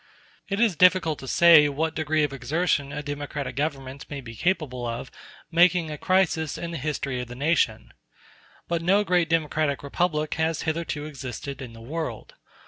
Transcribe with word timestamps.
It 0.49 0.59
is 0.59 0.75
difficult 0.75 1.19
to 1.19 1.27
say 1.27 1.69
what 1.69 1.93
degree 1.93 2.23
of 2.23 2.33
exertion 2.33 2.91
a 2.91 3.03
democratic 3.03 3.55
government 3.55 4.07
may 4.09 4.19
be 4.19 4.33
capable 4.35 4.87
of 4.87 5.11
making 5.51 5.91
a 5.91 5.97
crisis 5.99 6.57
in 6.57 6.71
the 6.71 6.79
history 6.79 7.21
of 7.21 7.27
the 7.27 7.35
nation. 7.35 7.93
But 8.67 8.81
no 8.81 9.03
great 9.03 9.29
democratic 9.29 9.83
republic 9.83 10.33
has 10.41 10.63
hitherto 10.63 11.05
existed 11.05 11.61
in 11.61 11.73
the 11.73 11.81
world. 11.81 12.33